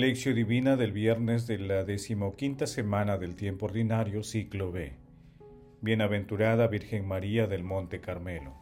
Lección 0.00 0.36
Divina 0.36 0.76
del 0.76 0.92
viernes 0.92 1.48
de 1.48 1.58
la 1.58 1.82
decimoquinta 1.82 2.68
semana 2.68 3.18
del 3.18 3.34
tiempo 3.34 3.66
ordinario, 3.66 4.22
ciclo 4.22 4.70
B. 4.70 4.92
Bienaventurada 5.80 6.68
Virgen 6.68 7.08
María 7.08 7.48
del 7.48 7.64
Monte 7.64 8.00
Carmelo. 8.00 8.54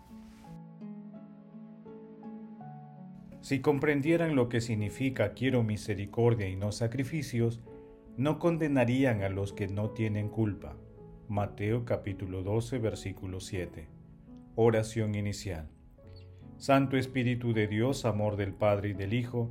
Si 3.43 3.61
comprendieran 3.61 4.35
lo 4.35 4.49
que 4.49 4.63
significa 4.63 5.35
quiero 5.35 5.63
misericordia 5.63 6.49
y 6.49 6.57
no 6.57 6.73
sacrificios, 6.73 7.61
no 8.17 8.39
condenarían 8.39 9.23
a 9.23 9.29
los 9.29 9.53
que 9.53 9.69
no 9.69 9.91
tienen 9.91 10.31
culpa. 10.31 10.75
Mateo 11.29 11.85
capítulo 11.85 12.45
12, 12.45 12.79
versículo 12.79 13.41
7. 13.41 13.89
Oración 14.55 15.15
inicial. 15.15 15.69
Santo 16.57 16.97
Espíritu 16.97 17.53
de 17.53 17.67
Dios, 17.67 18.07
amor 18.07 18.37
del 18.37 18.55
Padre 18.55 18.89
y 18.89 18.93
del 18.95 19.13
Hijo, 19.13 19.51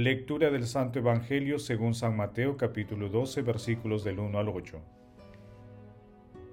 Lectura 0.00 0.52
del 0.52 0.68
Santo 0.68 1.00
Evangelio 1.00 1.58
según 1.58 1.92
San 1.92 2.16
Mateo 2.16 2.56
capítulo 2.56 3.08
12 3.08 3.42
versículos 3.42 4.04
del 4.04 4.20
1 4.20 4.38
al 4.38 4.48
8. 4.48 4.80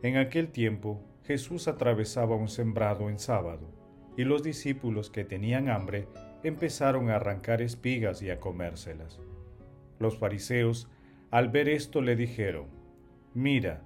En 0.01 0.17
aquel 0.17 0.47
tiempo 0.47 0.99
Jesús 1.25 1.67
atravesaba 1.67 2.35
un 2.35 2.47
sembrado 2.47 3.07
en 3.07 3.19
sábado, 3.19 3.69
y 4.17 4.23
los 4.23 4.41
discípulos 4.41 5.11
que 5.11 5.25
tenían 5.25 5.69
hambre 5.69 6.07
empezaron 6.41 7.11
a 7.11 7.17
arrancar 7.17 7.61
espigas 7.61 8.23
y 8.23 8.31
a 8.31 8.39
comérselas. 8.39 9.19
Los 9.99 10.17
fariseos, 10.17 10.89
al 11.29 11.49
ver 11.49 11.69
esto, 11.69 12.01
le 12.01 12.15
dijeron, 12.15 12.65
Mira, 13.35 13.83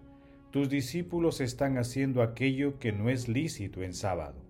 tus 0.52 0.70
discípulos 0.70 1.42
están 1.42 1.78
haciendo 1.78 2.23
aquello 2.23 2.80
que 2.80 2.94
no 2.94 3.10
es 3.10 3.28
lícito 3.28 3.84
en 3.84 3.94
sábado. 3.94 4.42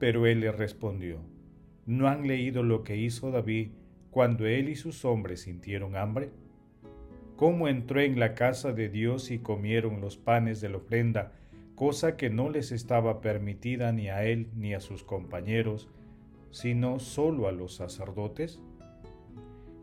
Pero 0.00 0.26
él 0.26 0.40
le 0.40 0.50
respondió, 0.50 1.20
¿no 1.86 2.08
han 2.08 2.26
leído 2.26 2.64
lo 2.64 2.82
que 2.82 2.96
hizo 2.96 3.30
David 3.30 3.70
cuando 4.12 4.46
él 4.46 4.68
y 4.68 4.76
sus 4.76 5.06
hombres 5.06 5.40
sintieron 5.40 5.96
hambre? 5.96 6.28
¿Cómo 7.36 7.66
entró 7.66 7.98
en 7.98 8.20
la 8.20 8.34
casa 8.34 8.72
de 8.72 8.90
Dios 8.90 9.30
y 9.30 9.38
comieron 9.38 10.02
los 10.02 10.18
panes 10.18 10.60
de 10.60 10.68
la 10.68 10.76
ofrenda, 10.76 11.32
cosa 11.76 12.14
que 12.18 12.28
no 12.28 12.50
les 12.50 12.72
estaba 12.72 13.22
permitida 13.22 13.90
ni 13.90 14.10
a 14.10 14.24
él 14.24 14.48
ni 14.54 14.74
a 14.74 14.80
sus 14.80 15.02
compañeros, 15.02 15.88
sino 16.50 16.98
solo 17.00 17.48
a 17.48 17.52
los 17.52 17.74
sacerdotes? 17.74 18.60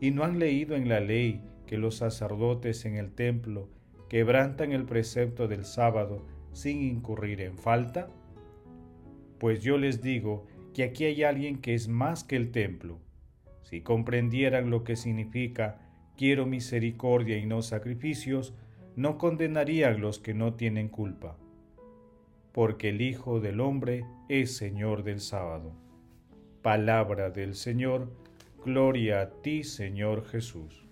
¿Y 0.00 0.12
no 0.12 0.22
han 0.22 0.38
leído 0.38 0.76
en 0.76 0.88
la 0.88 1.00
ley 1.00 1.42
que 1.66 1.76
los 1.76 1.96
sacerdotes 1.96 2.84
en 2.84 2.94
el 2.94 3.10
templo 3.10 3.68
quebrantan 4.08 4.70
el 4.70 4.84
precepto 4.84 5.48
del 5.48 5.64
sábado 5.64 6.24
sin 6.52 6.82
incurrir 6.82 7.40
en 7.40 7.58
falta? 7.58 8.08
Pues 9.40 9.60
yo 9.60 9.76
les 9.76 10.02
digo 10.02 10.46
que 10.72 10.84
aquí 10.84 11.04
hay 11.04 11.24
alguien 11.24 11.60
que 11.60 11.74
es 11.74 11.88
más 11.88 12.22
que 12.22 12.36
el 12.36 12.52
templo 12.52 13.00
si 13.70 13.82
comprendieran 13.82 14.68
lo 14.68 14.82
que 14.82 14.96
significa 14.96 15.78
quiero 16.16 16.44
misericordia 16.44 17.38
y 17.38 17.46
no 17.46 17.62
sacrificios, 17.62 18.52
no 18.96 19.16
condenarían 19.16 20.00
los 20.00 20.18
que 20.18 20.34
no 20.34 20.54
tienen 20.54 20.88
culpa, 20.88 21.38
porque 22.50 22.88
el 22.88 23.00
Hijo 23.00 23.38
del 23.38 23.60
Hombre 23.60 24.04
es 24.28 24.56
Señor 24.56 25.04
del 25.04 25.20
sábado. 25.20 25.72
Palabra 26.62 27.30
del 27.30 27.54
Señor, 27.54 28.12
gloria 28.64 29.20
a 29.20 29.30
ti, 29.40 29.62
Señor 29.62 30.26
Jesús. 30.26 30.88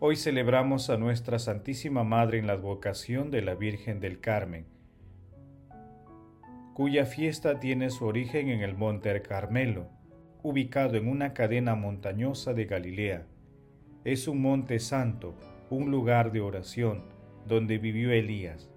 Hoy 0.00 0.16
celebramos 0.16 0.88
a 0.88 0.96
nuestra 0.96 1.38
Santísima 1.38 2.02
Madre 2.02 2.38
en 2.38 2.46
la 2.46 2.54
advocación 2.54 3.30
de 3.30 3.42
la 3.42 3.54
Virgen 3.54 4.00
del 4.00 4.20
Carmen, 4.20 4.66
cuya 6.74 7.04
fiesta 7.04 7.60
tiene 7.60 7.90
su 7.90 8.06
origen 8.06 8.48
en 8.48 8.60
el 8.60 8.74
Monte 8.74 9.20
Carmelo, 9.20 9.88
ubicado 10.42 10.96
en 10.96 11.06
una 11.06 11.34
cadena 11.34 11.74
montañosa 11.74 12.54
de 12.54 12.64
Galilea. 12.64 13.26
Es 14.04 14.26
un 14.26 14.40
monte 14.40 14.78
santo, 14.78 15.34
un 15.70 15.90
lugar 15.90 16.32
de 16.32 16.40
oración, 16.40 17.04
donde 17.46 17.78
vivió 17.78 18.10
Elías. 18.10 18.70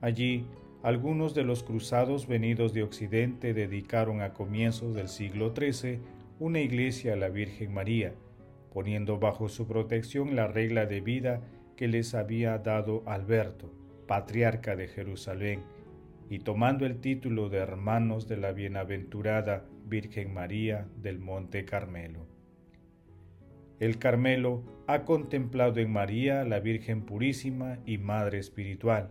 Allí, 0.00 0.46
algunos 0.82 1.34
de 1.34 1.44
los 1.44 1.62
cruzados 1.62 2.26
venidos 2.26 2.72
de 2.72 2.82
Occidente 2.82 3.52
dedicaron 3.52 4.22
a 4.22 4.32
comienzos 4.32 4.94
del 4.94 5.08
siglo 5.08 5.52
XIII 5.54 5.98
una 6.38 6.60
iglesia 6.60 7.12
a 7.12 7.16
la 7.16 7.28
Virgen 7.28 7.74
María, 7.74 8.14
poniendo 8.72 9.18
bajo 9.18 9.50
su 9.50 9.66
protección 9.66 10.34
la 10.36 10.46
regla 10.46 10.86
de 10.86 11.02
vida 11.02 11.42
que 11.76 11.86
les 11.86 12.14
había 12.14 12.56
dado 12.58 13.02
Alberto, 13.04 13.70
patriarca 14.06 14.74
de 14.74 14.88
Jerusalén, 14.88 15.60
y 16.30 16.38
tomando 16.38 16.86
el 16.86 17.00
título 17.00 17.48
de 17.48 17.58
hermanos 17.58 18.28
de 18.28 18.36
la 18.36 18.52
bienaventurada 18.52 19.66
Virgen 19.86 20.32
María 20.32 20.86
del 21.02 21.18
Monte 21.18 21.64
Carmelo. 21.64 22.24
El 23.80 23.98
Carmelo 23.98 24.62
ha 24.86 25.04
contemplado 25.04 25.80
en 25.80 25.92
María 25.92 26.44
la 26.44 26.60
Virgen 26.60 27.02
Purísima 27.02 27.78
y 27.84 27.98
Madre 27.98 28.38
Espiritual, 28.38 29.10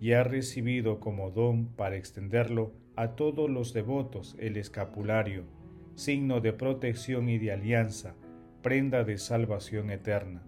y 0.00 0.12
ha 0.12 0.24
recibido 0.24 1.00
como 1.00 1.30
don 1.30 1.66
para 1.66 1.96
extenderlo 1.96 2.72
a 2.96 3.08
todos 3.08 3.50
los 3.50 3.74
devotos 3.74 4.34
el 4.38 4.56
escapulario, 4.56 5.44
signo 5.94 6.40
de 6.40 6.54
protección 6.54 7.28
y 7.28 7.36
de 7.36 7.52
alianza, 7.52 8.14
prenda 8.62 9.04
de 9.04 9.18
salvación 9.18 9.90
eterna. 9.90 10.42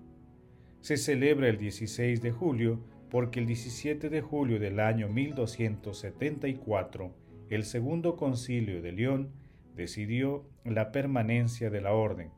Se 0.81 0.97
celebra 0.97 1.48
el 1.48 1.59
16 1.59 2.22
de 2.22 2.31
julio 2.31 2.81
porque 3.10 3.40
el 3.40 3.46
17 3.46 4.10
de 4.10 4.20
julio 4.20 4.58
del 4.58 4.80
año 4.80 5.08
1274 5.08 7.14
el 7.48 7.64
Segundo 7.64 8.16
Concilio 8.16 8.82
de 8.82 8.92
León 8.92 9.30
decidió 9.76 10.44
la 10.64 10.90
permanencia 10.90 11.70
de 11.70 11.80
la 11.80 11.92
orden. 11.92 12.32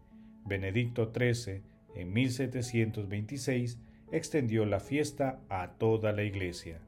Benedicto 0.44 1.12
XIII, 1.14 1.62
en 1.94 2.12
1726, 2.12 3.78
extendió 4.12 4.66
la 4.66 4.80
fiesta 4.80 5.40
a 5.48 5.72
toda 5.78 6.12
la 6.12 6.24
Iglesia. 6.24 6.80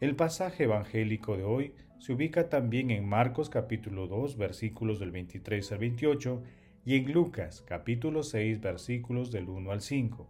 El 0.00 0.14
pasaje 0.14 0.64
evangélico 0.64 1.36
de 1.36 1.44
hoy 1.44 1.74
se 1.98 2.12
ubica 2.12 2.48
también 2.48 2.90
en 2.90 3.08
Marcos 3.08 3.48
capítulo 3.48 4.06
2 4.06 4.36
versículos 4.36 4.98
del 4.98 5.12
23 5.12 5.72
al 5.72 5.78
28 5.78 6.42
y 6.84 6.96
en 6.96 7.12
Lucas 7.12 7.64
capítulo 7.66 8.24
6 8.24 8.60
versículos 8.60 9.30
del 9.30 9.48
1 9.48 9.70
al 9.70 9.80
5 9.80 10.28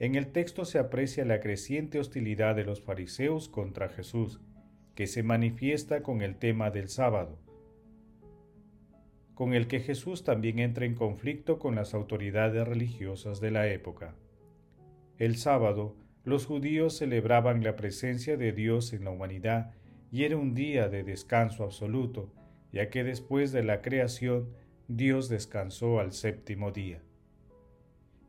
en 0.00 0.14
el 0.14 0.28
texto 0.32 0.64
se 0.64 0.78
aprecia 0.78 1.26
la 1.26 1.40
creciente 1.40 1.98
hostilidad 1.98 2.56
de 2.56 2.64
los 2.64 2.80
fariseos 2.80 3.50
contra 3.50 3.90
Jesús, 3.90 4.40
que 4.94 5.06
se 5.06 5.22
manifiesta 5.22 6.02
con 6.02 6.22
el 6.22 6.36
tema 6.36 6.70
del 6.70 6.88
sábado, 6.88 7.38
con 9.34 9.52
el 9.52 9.68
que 9.68 9.80
Jesús 9.80 10.24
también 10.24 10.58
entra 10.58 10.86
en 10.86 10.94
conflicto 10.94 11.58
con 11.58 11.74
las 11.74 11.92
autoridades 11.92 12.66
religiosas 12.66 13.40
de 13.40 13.50
la 13.50 13.68
época. 13.68 14.14
El 15.18 15.36
sábado, 15.36 15.96
los 16.24 16.46
judíos 16.46 16.96
celebraban 16.96 17.62
la 17.62 17.76
presencia 17.76 18.38
de 18.38 18.52
Dios 18.52 18.94
en 18.94 19.04
la 19.04 19.10
humanidad 19.10 19.74
y 20.10 20.24
era 20.24 20.38
un 20.38 20.54
día 20.54 20.88
de 20.88 21.04
descanso 21.04 21.62
absoluto, 21.62 22.32
ya 22.72 22.88
que 22.88 23.04
después 23.04 23.52
de 23.52 23.64
la 23.64 23.82
creación 23.82 24.48
Dios 24.88 25.28
descansó 25.28 26.00
al 26.00 26.12
séptimo 26.12 26.72
día. 26.72 27.02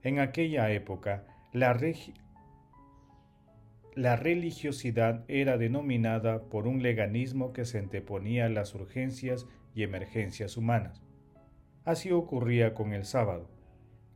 En 0.03 0.19
aquella 0.19 0.71
época, 0.71 1.25
la, 1.53 1.73
religiosidad 4.15 5.25
era 5.27 5.57
denominada 5.57 6.43
por 6.43 6.65
un 6.67 6.81
leganismo 6.81 7.51
que 7.51 7.65
se 7.65 7.77
anteponía 7.77 8.45
a 8.45 8.49
las 8.49 8.73
urgencias 8.73 9.47
y 9.75 9.83
emergencias 9.83 10.55
humanas. 10.55 11.03
Así 11.83 12.11
ocurría 12.11 12.73
con 12.73 12.93
el 12.93 13.03
sábado, 13.03 13.49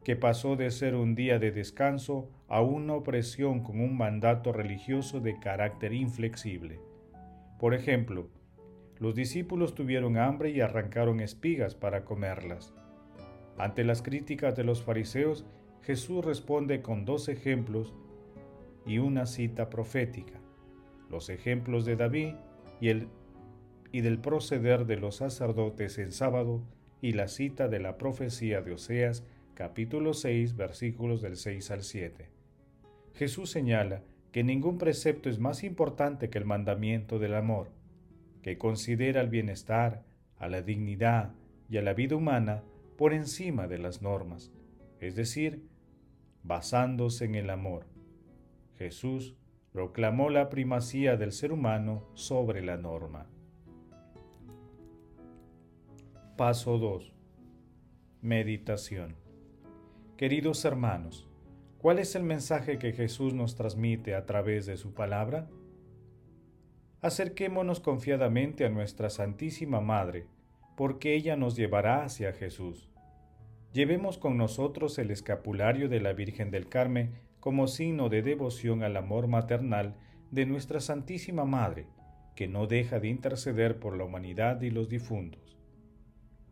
que 0.04 0.16
pasó 0.16 0.56
de 0.56 0.72
ser 0.72 0.96
un 0.96 1.16
día 1.16 1.40
de 1.40 1.52
descanso 1.52 2.30
a 2.48 2.62
una 2.62 2.94
opresión 2.94 3.64
con 3.64 3.82
un 3.82 3.98
mandato 3.98 4.54
religioso 4.54 5.20
de 5.20 5.38
carácter 5.40 5.94
inflexible. 5.94 6.80
Por 7.60 7.74
ejemplo, 7.74 8.30
los 8.98 9.14
discípulos 9.14 9.76
tuvieron 9.76 10.18
hambre 10.18 10.52
y 10.52 10.62
arrancaron 10.62 11.20
espigas 11.20 11.76
para 11.76 12.06
comerlas. 12.06 12.74
Ante 13.58 13.84
las 13.84 14.02
críticas 14.02 14.56
de 14.56 14.64
los 14.64 14.84
fariseos, 14.84 15.46
Jesús 15.86 16.26
responde 16.26 16.82
con 16.82 17.06
dos 17.06 17.30
ejemplos 17.30 17.94
y 18.88 18.98
una 18.98 19.28
cita 19.28 19.70
profética, 19.70 20.40
los 21.12 21.30
ejemplos 21.30 21.86
de 21.86 21.96
David 21.96 22.34
y, 22.82 22.90
el, 22.90 23.08
y 23.92 24.02
del 24.02 24.18
proceder 24.18 24.88
de 24.88 24.98
los 24.98 25.18
sacerdotes 25.18 26.00
en 26.00 26.12
sábado 26.12 26.64
y 27.02 27.12
la 27.12 27.28
cita 27.28 27.68
de 27.68 27.80
la 27.80 28.00
profecía 28.00 28.64
de 28.64 28.72
Oseas 28.72 29.24
capítulo 29.54 30.16
6 30.16 30.56
versículos 30.56 31.22
del 31.22 31.38
6 31.38 31.70
al 31.70 31.84
7. 31.84 32.30
Jesús 33.14 33.52
señala 33.52 34.02
que 34.32 34.44
ningún 34.44 34.80
precepto 34.80 35.30
es 35.30 35.38
más 35.38 35.64
importante 35.64 36.32
que 36.32 36.40
el 36.40 36.46
mandamiento 36.46 37.20
del 37.20 37.36
amor, 37.36 37.70
que 38.42 38.58
considera 38.58 39.22
el 39.22 39.30
bienestar, 39.30 40.04
a 40.40 40.50
la 40.50 40.64
dignidad 40.64 41.34
y 41.70 41.78
a 41.78 41.84
la 41.84 41.94
vida 41.94 42.16
humana 42.16 42.64
por 42.98 43.14
encima 43.14 43.68
de 43.68 43.78
las 43.78 44.02
normas, 44.02 44.52
es 45.00 45.16
decir, 45.16 45.62
basándose 46.46 47.26
en 47.26 47.36
el 47.36 47.50
amor. 47.50 47.88
Jesús 48.78 49.36
proclamó 49.72 50.30
la 50.30 50.50
primacía 50.50 51.18
del 51.18 51.32
ser 51.32 51.52
humano 51.52 52.08
sobre 52.14 52.64
la 52.64 52.78
norma. 52.78 53.26
Paso 56.38 56.78
2. 56.78 57.14
Meditación. 58.22 59.16
Queridos 60.18 60.64
hermanos, 60.66 61.28
¿cuál 61.80 61.98
es 62.00 62.16
el 62.16 62.24
mensaje 62.24 62.78
que 62.78 62.94
Jesús 62.94 63.34
nos 63.34 63.56
transmite 63.56 64.14
a 64.14 64.26
través 64.26 64.66
de 64.66 64.78
su 64.78 64.94
palabra? 64.94 65.50
Acerquémonos 67.02 67.80
confiadamente 67.80 68.66
a 68.66 68.70
nuestra 68.70 69.10
Santísima 69.10 69.82
Madre, 69.82 70.28
porque 70.78 71.16
ella 71.16 71.36
nos 71.36 71.56
llevará 71.56 72.04
hacia 72.04 72.34
Jesús. 72.34 72.90
Llevemos 73.76 74.18
con 74.18 74.38
nosotros 74.38 74.98
el 75.00 75.12
escapulario 75.12 75.90
de 75.90 76.00
la 76.00 76.14
Virgen 76.14 76.50
del 76.50 76.70
Carmen 76.70 77.16
como 77.42 77.68
signo 77.68 78.08
de 78.08 78.22
devoción 78.22 78.84
al 78.84 78.96
amor 78.96 79.28
maternal 79.28 79.98
de 80.32 80.46
nuestra 80.46 80.80
Santísima 80.80 81.44
Madre, 81.44 81.86
que 82.38 82.48
no 82.48 82.68
deja 82.68 83.02
de 83.02 83.10
interceder 83.10 83.78
por 83.78 83.98
la 83.98 84.06
humanidad 84.06 84.62
y 84.62 84.70
los 84.70 84.88
difuntos. 84.88 85.58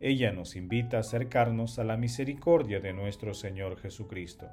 Ella 0.00 0.32
nos 0.32 0.54
invita 0.54 0.98
a 0.98 1.00
acercarnos 1.00 1.78
a 1.78 1.84
la 1.84 1.96
misericordia 1.96 2.78
de 2.80 2.92
nuestro 2.92 3.32
Señor 3.32 3.78
Jesucristo. 3.78 4.50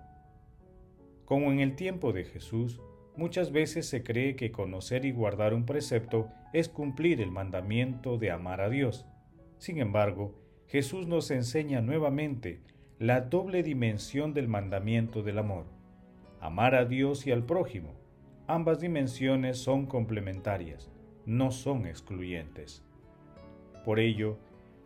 Como 1.25 1.51
en 1.51 1.59
el 1.59 1.75
tiempo 1.75 2.13
de 2.13 2.23
Jesús, 2.23 2.79
muchas 3.17 3.51
veces 3.51 3.85
se 3.89 4.01
cree 4.01 4.37
que 4.37 4.53
conocer 4.53 5.03
y 5.03 5.11
guardar 5.11 5.53
un 5.53 5.65
precepto 5.65 6.29
es 6.53 6.69
cumplir 6.69 7.19
el 7.19 7.31
mandamiento 7.31 8.17
de 8.17 8.31
amar 8.31 8.61
a 8.61 8.69
Dios. 8.69 9.05
Sin 9.57 9.77
embargo, 9.77 10.40
Jesús 10.71 11.05
nos 11.05 11.31
enseña 11.31 11.81
nuevamente 11.81 12.61
la 12.97 13.19
doble 13.19 13.61
dimensión 13.61 14.33
del 14.33 14.47
mandamiento 14.47 15.21
del 15.21 15.37
amor. 15.37 15.65
Amar 16.39 16.75
a 16.75 16.85
Dios 16.85 17.27
y 17.27 17.31
al 17.33 17.45
prójimo. 17.45 17.93
Ambas 18.47 18.79
dimensiones 18.79 19.57
son 19.57 19.85
complementarias, 19.85 20.89
no 21.25 21.51
son 21.51 21.85
excluyentes. 21.85 22.85
Por 23.83 23.99
ello, 23.99 24.37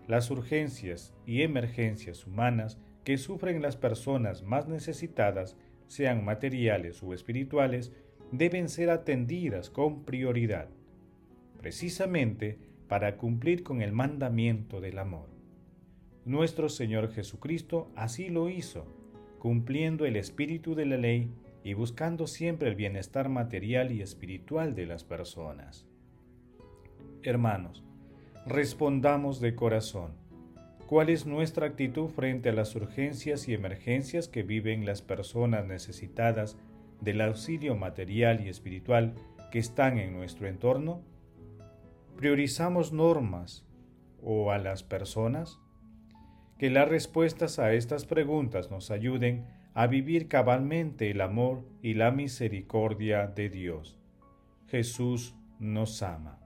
las 0.08 0.32
urgencias 0.32 1.14
y 1.28 1.44
emergencias 1.44 2.26
humanas 2.26 2.80
que 3.04 3.20
sufren 3.20 3.62
las 3.62 3.78
personas 3.78 4.42
más 4.42 4.68
necesitadas, 4.68 5.56
sean 5.86 6.26
materiales 6.26 7.04
o 7.04 7.14
espirituales, 7.14 7.94
deben 8.32 8.70
ser 8.70 8.90
atendidas 8.90 9.70
con 9.70 10.04
prioridad, 10.04 10.68
precisamente 11.62 12.58
para 12.88 13.18
cumplir 13.18 13.62
con 13.62 13.84
el 13.84 13.92
mandamiento 13.92 14.82
del 14.82 14.98
amor. 14.98 15.35
Nuestro 16.26 16.70
Señor 16.70 17.12
Jesucristo 17.12 17.92
así 17.96 18.30
lo 18.30 18.50
hizo, 18.50 18.88
cumpliendo 19.38 20.06
el 20.06 20.16
espíritu 20.16 20.74
de 20.74 20.88
la 20.88 20.98
ley 20.98 21.32
y 21.64 21.76
buscando 21.76 22.26
siempre 22.26 22.68
el 22.68 22.74
bienestar 22.74 23.30
material 23.30 23.92
y 23.92 24.02
espiritual 24.02 24.74
de 24.74 24.88
las 24.88 25.04
personas. 25.04 25.86
Hermanos, 27.22 27.84
respondamos 28.48 29.40
de 29.40 29.54
corazón. 29.54 30.14
¿Cuál 30.88 31.10
es 31.10 31.28
nuestra 31.28 31.68
actitud 31.68 32.10
frente 32.10 32.50
a 32.50 32.54
las 32.54 32.76
urgencias 32.76 33.48
y 33.48 33.54
emergencias 33.54 34.28
que 34.28 34.42
viven 34.42 34.84
las 34.84 35.04
personas 35.04 35.68
necesitadas 35.68 36.58
del 37.02 37.22
auxilio 37.22 37.76
material 37.76 38.44
y 38.44 38.50
espiritual 38.50 39.14
que 39.52 39.60
están 39.60 40.00
en 40.00 40.14
nuestro 40.14 40.48
entorno? 40.48 41.04
¿Priorizamos 42.18 42.94
normas 42.94 43.64
o 44.24 44.52
a 44.52 44.58
las 44.58 44.82
personas? 44.82 45.60
Que 46.58 46.70
las 46.70 46.88
respuestas 46.88 47.60
a 47.60 47.74
estas 47.74 48.06
preguntas 48.06 48.72
nos 48.72 48.92
ayuden 48.92 49.46
a 49.74 49.88
vivir 49.88 50.30
cabalmente 50.30 51.12
el 51.12 51.22
amor 51.22 51.66
y 51.82 51.96
la 51.96 52.12
misericordia 52.12 53.28
de 53.28 53.50
Dios. 53.50 54.00
Jesús 54.68 55.36
nos 55.60 56.02
ama. 56.02 56.40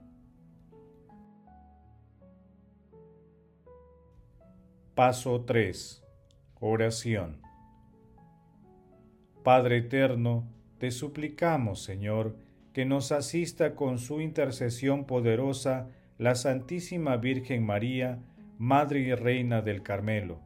Paso 4.95 5.45
3. 5.45 6.03
Oración. 6.59 7.41
Padre 9.43 9.77
eterno, 9.77 10.47
te 10.77 10.91
suplicamos, 10.91 11.81
Señor, 11.83 12.35
que 12.73 12.85
nos 12.85 13.11
asista 13.11 13.75
con 13.75 13.99
su 13.99 14.21
intercesión 14.21 15.05
poderosa 15.05 15.89
la 16.17 16.35
Santísima 16.35 17.15
Virgen 17.17 17.65
María, 17.65 18.19
Madre 18.59 18.99
y 18.99 19.15
Reina 19.15 19.61
del 19.61 19.83
Carmelo, 19.83 20.41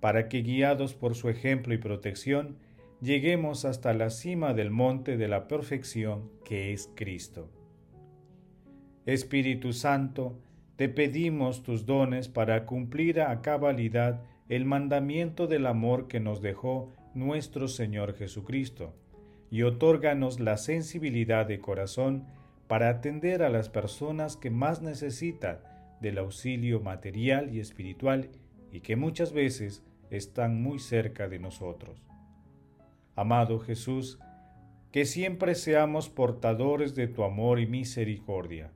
para 0.00 0.30
que 0.30 0.40
guiados 0.40 0.94
por 0.94 1.14
su 1.14 1.28
ejemplo 1.28 1.74
y 1.74 1.76
protección, 1.76 2.56
lleguemos 3.02 3.66
hasta 3.66 3.92
la 3.92 4.08
cima 4.08 4.54
del 4.54 4.70
monte 4.70 5.18
de 5.18 5.28
la 5.28 5.46
perfección 5.46 6.30
que 6.42 6.72
es 6.72 6.90
Cristo. 6.96 7.50
Espíritu 9.04 9.74
Santo, 9.74 10.40
te 10.76 10.88
pedimos 10.88 11.62
tus 11.62 11.84
dones 11.84 12.28
para 12.28 12.64
cumplir 12.64 13.20
a 13.20 13.42
cabalidad 13.42 14.22
el 14.48 14.64
mandamiento 14.64 15.46
del 15.46 15.66
amor 15.66 16.08
que 16.08 16.18
nos 16.18 16.40
dejó 16.40 16.94
nuestro 17.12 17.68
Señor 17.68 18.14
Jesucristo, 18.14 18.94
y 19.50 19.64
otórganos 19.64 20.40
la 20.40 20.56
sensibilidad 20.56 21.44
de 21.44 21.60
corazón 21.60 22.24
para 22.68 22.88
atender 22.88 23.42
a 23.42 23.50
las 23.50 23.68
personas 23.68 24.38
que 24.38 24.48
más 24.48 24.80
necesitan 24.80 25.58
del 26.00 26.18
auxilio 26.18 26.80
material 26.80 27.54
y 27.54 27.60
espiritual 27.60 28.30
y 28.72 28.80
que 28.80 28.96
muchas 28.96 29.32
veces 29.32 29.84
están 30.10 30.62
muy 30.62 30.78
cerca 30.78 31.28
de 31.28 31.38
nosotros. 31.38 32.02
Amado 33.16 33.58
Jesús, 33.58 34.18
que 34.92 35.04
siempre 35.04 35.54
seamos 35.54 36.08
portadores 36.08 36.94
de 36.94 37.06
tu 37.06 37.24
amor 37.24 37.60
y 37.60 37.66
misericordia 37.66 38.72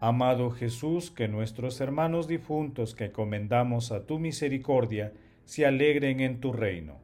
Amado 0.00 0.50
Jesús, 0.50 1.10
que 1.10 1.26
nuestros 1.26 1.80
hermanos 1.80 2.28
difuntos 2.28 2.94
que 2.94 3.12
comendamos 3.12 3.92
a 3.92 4.04
tu 4.04 4.18
misericordia 4.18 5.14
se 5.46 5.64
alegren 5.64 6.20
en 6.20 6.38
tu 6.38 6.52
reino. 6.52 6.98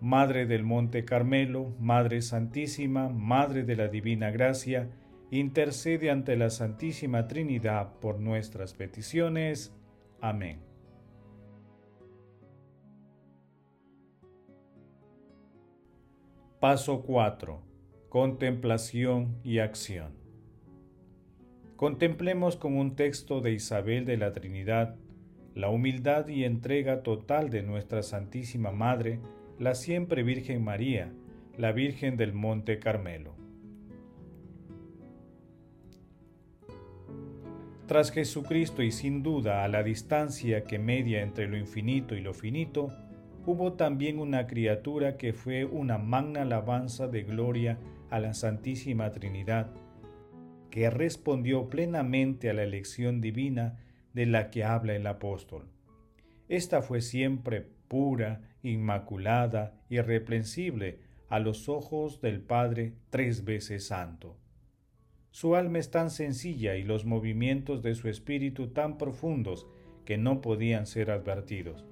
Madre 0.00 0.46
del 0.46 0.62
Monte 0.62 1.04
Carmelo, 1.04 1.74
Madre 1.78 2.22
Santísima, 2.22 3.10
Madre 3.10 3.64
de 3.64 3.76
la 3.76 3.88
Divina 3.88 4.30
Gracia, 4.30 4.88
intercede 5.32 6.10
ante 6.10 6.36
la 6.36 6.50
Santísima 6.50 7.26
Trinidad 7.26 7.98
por 8.00 8.20
nuestras 8.20 8.74
peticiones. 8.74 9.74
Amén. 10.20 10.60
Paso 16.60 17.02
4 17.02 17.60
Contemplación 18.08 19.40
y 19.42 19.58
acción. 19.58 20.12
Contemplemos 21.74 22.56
con 22.56 22.76
un 22.76 22.94
texto 22.94 23.40
de 23.40 23.52
Isabel 23.52 24.04
de 24.04 24.18
la 24.18 24.32
Trinidad 24.32 24.96
la 25.54 25.68
humildad 25.68 26.28
y 26.28 26.44
entrega 26.44 27.02
total 27.02 27.50
de 27.50 27.62
nuestra 27.62 28.02
Santísima 28.02 28.70
Madre, 28.70 29.20
la 29.58 29.74
siempre 29.74 30.22
Virgen 30.22 30.64
María, 30.64 31.12
la 31.58 31.72
Virgen 31.72 32.16
del 32.16 32.32
Monte 32.32 32.78
Carmelo. 32.78 33.41
Tras 37.92 38.10
Jesucristo 38.10 38.82
y 38.82 38.90
sin 38.90 39.22
duda 39.22 39.64
a 39.64 39.68
la 39.68 39.82
distancia 39.82 40.64
que 40.64 40.78
media 40.78 41.20
entre 41.20 41.46
lo 41.46 41.58
infinito 41.58 42.14
y 42.14 42.22
lo 42.22 42.32
finito, 42.32 42.88
hubo 43.44 43.74
también 43.74 44.18
una 44.18 44.46
criatura 44.46 45.18
que 45.18 45.34
fue 45.34 45.66
una 45.66 45.98
magna 45.98 46.40
alabanza 46.40 47.06
de 47.06 47.22
gloria 47.22 47.78
a 48.08 48.18
la 48.18 48.32
Santísima 48.32 49.12
Trinidad, 49.12 49.70
que 50.70 50.88
respondió 50.88 51.68
plenamente 51.68 52.48
a 52.48 52.54
la 52.54 52.62
elección 52.62 53.20
divina 53.20 53.78
de 54.14 54.24
la 54.24 54.48
que 54.48 54.64
habla 54.64 54.94
el 54.94 55.06
apóstol. 55.06 55.66
Esta 56.48 56.80
fue 56.80 57.02
siempre 57.02 57.60
pura, 57.88 58.40
inmaculada, 58.62 59.74
irreprensible 59.90 61.00
a 61.28 61.40
los 61.40 61.68
ojos 61.68 62.22
del 62.22 62.40
Padre 62.40 62.94
tres 63.10 63.44
veces 63.44 63.86
santo. 63.88 64.38
Su 65.32 65.56
alma 65.56 65.78
es 65.80 65.90
tan 65.90 66.10
sencilla 66.10 66.76
y 66.76 66.84
los 66.84 67.04
movimientos 67.04 67.82
de 67.82 67.96
su 67.96 68.08
espíritu 68.08 68.68
tan 68.68 68.96
profundos 68.96 69.66
que 70.04 70.16
no 70.16 70.40
podían 70.40 70.86
ser 70.86 71.10
advertidos. 71.10 71.84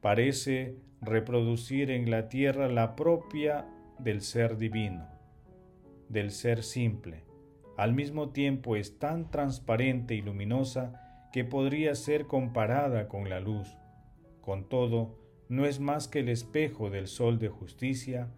Parece 0.00 0.74
reproducir 1.00 1.92
en 1.92 2.10
la 2.10 2.28
tierra 2.28 2.68
la 2.68 2.96
propia 2.96 3.68
del 4.00 4.20
ser 4.20 4.58
divino, 4.58 5.06
del 6.08 6.32
ser 6.32 6.64
simple, 6.64 7.24
al 7.80 7.94
mismo 7.94 8.28
tiempo 8.28 8.76
es 8.76 8.98
tan 8.98 9.30
transparente 9.30 10.14
y 10.14 10.20
luminosa 10.20 11.28
que 11.32 11.46
podría 11.46 11.94
ser 11.94 12.26
comparada 12.26 13.08
con 13.08 13.30
la 13.30 13.40
luz. 13.40 13.74
Con 14.42 14.68
todo, 14.68 15.16
no 15.48 15.64
es 15.64 15.80
más 15.80 16.06
que 16.06 16.18
el 16.18 16.28
espejo 16.28 16.90
del 16.90 17.06
sol 17.06 17.38
de 17.38 17.48
justicia, 17.48 18.28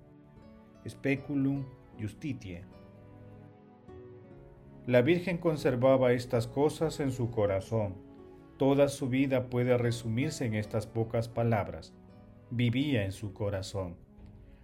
speculum 0.88 1.64
justitiae. 2.00 2.62
La 4.86 5.00
Virgen 5.00 5.38
conservaba 5.38 6.12
estas 6.12 6.48
cosas 6.48 6.98
en 6.98 7.12
su 7.12 7.30
corazón. 7.30 7.94
Toda 8.56 8.88
su 8.88 9.08
vida 9.08 9.48
puede 9.48 9.78
resumirse 9.78 10.44
en 10.44 10.54
estas 10.54 10.88
pocas 10.88 11.28
palabras. 11.28 11.94
Vivía 12.50 13.04
en 13.04 13.12
su 13.12 13.32
corazón, 13.32 13.94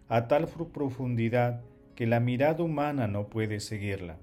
a 0.09 0.27
tal 0.27 0.49
profundidad 0.73 1.63
que 1.95 2.09
la 2.09 2.19
mirada 2.19 2.65
humana 2.65 3.07
no 3.07 3.29
puede 3.29 3.61
seguirla. 3.61 4.19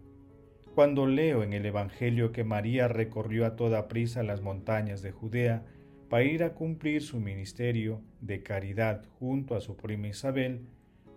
Cuando 0.75 1.07
leo 1.07 1.43
en 1.43 1.53
el 1.53 1.65
Evangelio 1.65 2.33
que 2.33 2.43
María 2.43 2.89
recorrió 2.89 3.45
a 3.45 3.55
toda 3.55 3.87
prisa 3.87 4.21
las 4.21 4.41
montañas 4.41 5.01
de 5.01 5.13
Judea 5.13 5.63
para 6.09 6.25
ir 6.25 6.43
a 6.43 6.55
cumplir 6.55 7.03
su 7.03 7.21
ministerio 7.21 8.01
de 8.19 8.43
caridad 8.43 9.05
junto 9.17 9.55
a 9.55 9.61
su 9.61 9.77
prima 9.77 10.09
Isabel, 10.09 10.67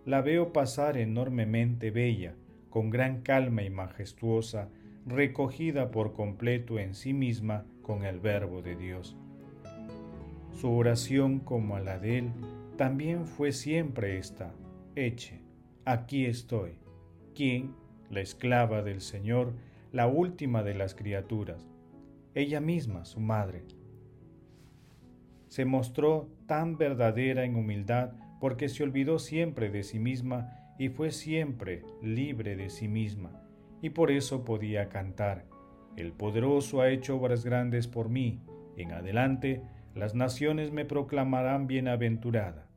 la 0.05 0.21
veo 0.21 0.53
pasar 0.53 0.97
enormemente 0.97 1.91
bella, 1.91 2.37
con 2.71 2.91
gran 2.91 3.23
calma 3.23 3.63
y 3.63 3.71
majestuosa, 3.71 4.69
recogida 5.07 5.91
por 5.91 6.13
completo 6.13 6.79
en 6.79 6.95
sí 6.95 7.13
misma 7.13 7.65
con 7.83 8.05
el 8.05 8.21
Verbo 8.21 8.63
de 8.63 8.77
Dios. 8.77 9.17
Su 10.53 10.71
oración 10.73 11.41
como 11.41 11.77
a 11.77 11.81
la 11.81 11.99
de 11.99 12.19
él 12.19 12.33
también 12.77 13.27
fue 13.27 13.53
siempre 13.53 14.19
esta, 14.19 14.53
Eche, 14.95 15.41
aquí 15.85 16.27
estoy, 16.27 16.73
quien, 17.35 17.75
la 18.11 18.21
esclava 18.21 18.83
del 18.83 19.01
Señor, 19.01 19.53
la 19.93 20.07
última 20.07 20.63
de 20.63 20.75
las 20.75 20.95
criaturas, 20.95 21.69
ella 22.35 22.61
misma, 22.61 23.05
su 23.05 23.21
madre. 23.21 23.63
Se 25.49 25.65
mostró 25.65 26.29
tan 26.47 26.77
verdadera 26.77 27.45
en 27.45 27.57
humildad 27.57 28.13
porque 28.41 28.69
se 28.69 28.83
olvidó 28.83 29.19
siempre 29.19 29.71
de 29.71 29.83
sí 29.83 29.99
misma 29.99 30.58
y 30.79 30.89
fue 30.89 31.11
siempre 31.11 31.83
libre 32.03 32.57
de 32.57 32.71
sí 32.71 32.89
misma, 32.89 33.43
y 33.83 33.91
por 33.91 34.11
eso 34.11 34.45
podía 34.45 34.89
cantar, 34.89 35.47
El 35.97 36.13
poderoso 36.13 36.81
ha 36.81 36.91
hecho 36.91 37.17
obras 37.17 37.45
grandes 37.45 37.89
por 37.89 38.09
mí, 38.09 38.41
en 38.77 38.93
adelante 38.93 39.63
las 39.95 40.15
naciones 40.15 40.71
me 40.71 40.85
proclamarán 40.85 41.67
bienaventurada. 41.67 42.69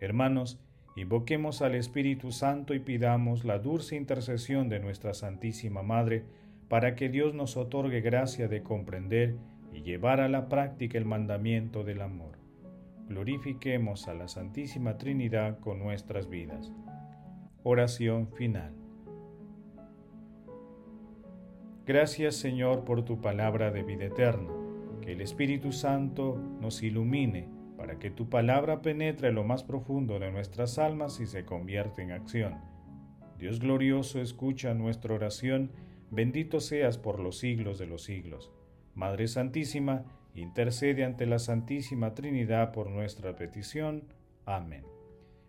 Hermanos, 0.00 0.60
invoquemos 0.96 1.62
al 1.62 1.74
Espíritu 1.74 2.32
Santo 2.32 2.74
y 2.74 2.80
pidamos 2.80 3.46
la 3.46 3.58
dulce 3.58 3.96
intercesión 3.96 4.68
de 4.68 4.80
nuestra 4.80 5.14
Santísima 5.14 5.82
Madre, 5.82 6.24
para 6.68 6.94
que 6.94 7.08
Dios 7.08 7.32
nos 7.32 7.56
otorgue 7.56 8.00
gracia 8.00 8.48
de 8.48 8.62
comprender 8.62 9.36
y 9.72 9.82
llevar 9.82 10.20
a 10.20 10.28
la 10.28 10.48
práctica 10.48 10.98
el 10.98 11.04
mandamiento 11.04 11.84
del 11.84 12.02
amor. 12.02 12.38
Glorifiquemos 13.08 14.08
a 14.08 14.14
la 14.14 14.26
Santísima 14.28 14.98
Trinidad 14.98 15.60
con 15.60 15.78
nuestras 15.78 16.28
vidas. 16.28 16.72
Oración 17.68 18.28
final. 18.28 18.72
Gracias 21.84 22.36
Señor 22.36 22.84
por 22.84 23.04
tu 23.04 23.20
palabra 23.20 23.72
de 23.72 23.82
vida 23.82 24.04
eterna. 24.04 24.52
Que 25.00 25.14
el 25.14 25.20
Espíritu 25.20 25.72
Santo 25.72 26.40
nos 26.60 26.84
ilumine 26.84 27.48
para 27.76 27.98
que 27.98 28.12
tu 28.12 28.28
palabra 28.28 28.82
penetre 28.82 29.32
lo 29.32 29.42
más 29.42 29.64
profundo 29.64 30.20
de 30.20 30.30
nuestras 30.30 30.78
almas 30.78 31.18
y 31.18 31.26
se 31.26 31.44
convierta 31.44 32.02
en 32.02 32.12
acción. 32.12 32.54
Dios 33.36 33.58
glorioso, 33.58 34.20
escucha 34.20 34.72
nuestra 34.72 35.14
oración, 35.14 35.72
bendito 36.12 36.60
seas 36.60 36.98
por 36.98 37.18
los 37.18 37.38
siglos 37.38 37.80
de 37.80 37.86
los 37.86 38.04
siglos. 38.04 38.52
Madre 38.94 39.26
Santísima, 39.26 40.04
intercede 40.36 41.02
ante 41.02 41.26
la 41.26 41.40
Santísima 41.40 42.14
Trinidad 42.14 42.70
por 42.70 42.90
nuestra 42.90 43.34
petición. 43.34 44.04
Amén. 44.44 44.95